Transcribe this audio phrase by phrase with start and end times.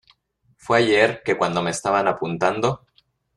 [0.57, 2.87] fue ayer, que cuando me estaban apuntando